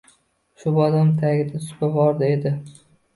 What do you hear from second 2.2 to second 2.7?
edi.